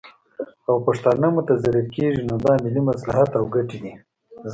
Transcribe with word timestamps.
او 0.67 0.75
پښتانه 0.87 1.27
متضرر 1.37 1.85
کیږي، 1.95 2.21
نو 2.29 2.35
دا 2.45 2.53
ملي 2.63 2.81
مصلحت 2.89 3.29
او 3.39 3.43
ګټې 3.55 3.77
دي 3.83 3.93